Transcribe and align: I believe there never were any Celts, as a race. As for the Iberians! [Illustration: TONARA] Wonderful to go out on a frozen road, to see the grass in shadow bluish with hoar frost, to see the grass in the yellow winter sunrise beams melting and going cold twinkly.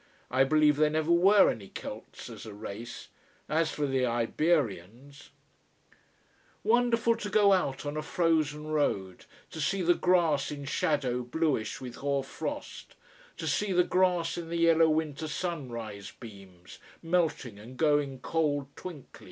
I 0.31 0.43
believe 0.45 0.77
there 0.77 0.89
never 0.89 1.11
were 1.11 1.51
any 1.51 1.67
Celts, 1.67 2.27
as 2.27 2.47
a 2.47 2.55
race. 2.55 3.09
As 3.47 3.69
for 3.71 3.85
the 3.85 4.03
Iberians! 4.03 5.29
[Illustration: 5.29 6.61
TONARA] 6.63 6.63
Wonderful 6.73 7.15
to 7.17 7.29
go 7.29 7.53
out 7.53 7.85
on 7.85 7.95
a 7.95 8.01
frozen 8.01 8.65
road, 8.65 9.25
to 9.51 9.61
see 9.61 9.83
the 9.83 9.93
grass 9.93 10.49
in 10.49 10.65
shadow 10.65 11.21
bluish 11.21 11.79
with 11.79 11.97
hoar 11.97 12.23
frost, 12.23 12.95
to 13.37 13.45
see 13.47 13.71
the 13.73 13.83
grass 13.83 14.39
in 14.39 14.49
the 14.49 14.57
yellow 14.57 14.89
winter 14.89 15.27
sunrise 15.27 16.11
beams 16.19 16.79
melting 17.03 17.59
and 17.59 17.77
going 17.77 18.21
cold 18.21 18.75
twinkly. 18.75 19.19